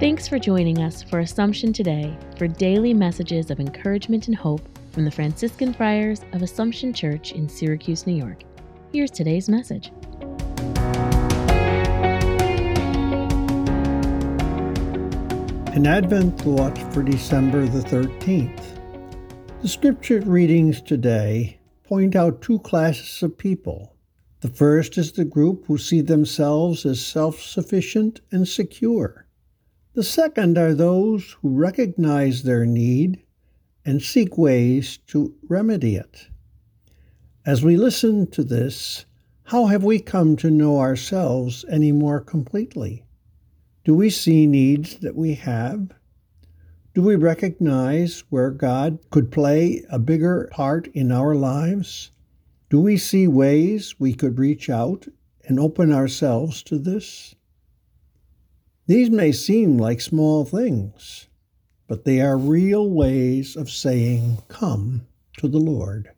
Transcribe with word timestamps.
for 0.00 0.38
joining 0.38 0.78
us 0.78 1.02
for 1.02 1.20
Assumption 1.20 1.74
Today 1.74 2.16
for 2.38 2.48
daily 2.48 2.94
messages 2.94 3.50
of 3.50 3.60
encouragement 3.60 4.28
and 4.28 4.34
hope 4.34 4.62
from 4.92 5.04
the 5.04 5.10
Franciscan 5.10 5.74
Friars 5.74 6.22
of 6.32 6.40
Assumption 6.40 6.94
Church 6.94 7.32
in 7.32 7.50
Syracuse, 7.50 8.06
New 8.06 8.14
York. 8.14 8.44
Here's 8.94 9.10
today's 9.10 9.46
message. 9.50 9.92
An 15.74 15.86
Advent 15.86 16.40
thought 16.40 16.78
for 16.94 17.02
December 17.02 17.66
the 17.66 17.80
13th. 17.80 18.80
The 19.60 19.68
scripture 19.68 20.22
readings 20.22 20.80
today 20.80 21.58
point 21.84 22.16
out 22.16 22.40
two 22.40 22.60
classes 22.60 23.22
of 23.22 23.36
people. 23.36 23.94
The 24.40 24.48
first 24.48 24.96
is 24.96 25.12
the 25.12 25.26
group 25.26 25.66
who 25.66 25.76
see 25.76 26.00
themselves 26.00 26.86
as 26.86 27.04
self 27.04 27.38
sufficient 27.38 28.22
and 28.32 28.48
secure. 28.48 29.26
The 29.92 30.04
second 30.04 30.56
are 30.56 30.72
those 30.72 31.36
who 31.42 31.48
recognize 31.48 32.44
their 32.44 32.64
need 32.64 33.24
and 33.84 34.00
seek 34.00 34.38
ways 34.38 34.98
to 35.08 35.34
remedy 35.48 35.96
it. 35.96 36.28
As 37.44 37.64
we 37.64 37.76
listen 37.76 38.28
to 38.28 38.44
this, 38.44 39.04
how 39.42 39.66
have 39.66 39.82
we 39.82 39.98
come 39.98 40.36
to 40.36 40.50
know 40.50 40.78
ourselves 40.78 41.64
any 41.68 41.90
more 41.90 42.20
completely? 42.20 43.04
Do 43.82 43.92
we 43.94 44.10
see 44.10 44.46
needs 44.46 44.98
that 44.98 45.16
we 45.16 45.34
have? 45.34 45.90
Do 46.94 47.02
we 47.02 47.16
recognize 47.16 48.22
where 48.30 48.52
God 48.52 49.00
could 49.10 49.32
play 49.32 49.84
a 49.90 49.98
bigger 49.98 50.48
part 50.52 50.86
in 50.88 51.10
our 51.10 51.34
lives? 51.34 52.12
Do 52.68 52.80
we 52.80 52.96
see 52.96 53.26
ways 53.26 53.98
we 53.98 54.14
could 54.14 54.38
reach 54.38 54.70
out 54.70 55.08
and 55.46 55.58
open 55.58 55.92
ourselves 55.92 56.62
to 56.64 56.78
this? 56.78 57.34
These 58.90 59.08
may 59.08 59.30
seem 59.30 59.78
like 59.78 60.00
small 60.00 60.44
things, 60.44 61.28
but 61.86 62.04
they 62.04 62.20
are 62.20 62.36
real 62.36 62.90
ways 62.90 63.54
of 63.54 63.70
saying, 63.70 64.38
Come 64.48 65.06
to 65.38 65.46
the 65.46 65.60
Lord. 65.60 66.10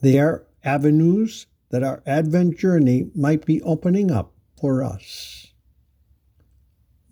They 0.00 0.18
are 0.18 0.48
avenues 0.64 1.46
that 1.70 1.84
our 1.84 2.02
Advent 2.06 2.58
journey 2.58 3.08
might 3.14 3.46
be 3.46 3.62
opening 3.62 4.10
up 4.10 4.32
for 4.60 4.82
us. 4.82 5.52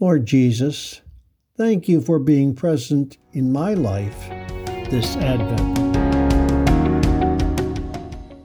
Lord 0.00 0.26
Jesus, 0.26 1.02
thank 1.56 1.88
you 1.88 2.00
for 2.00 2.18
being 2.18 2.52
present 2.52 3.18
in 3.32 3.52
my 3.52 3.74
life 3.74 4.28
this 4.90 5.14
Advent. 5.18 5.78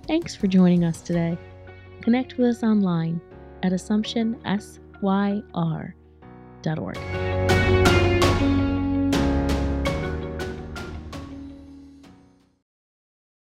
Thanks 0.06 0.36
for 0.36 0.46
joining 0.46 0.84
us 0.84 1.02
today. 1.02 1.40
Connect 2.02 2.38
with 2.38 2.58
us 2.58 2.62
online 2.62 3.20
at 3.64 3.74
AssumptionSYR.org. 5.02 6.98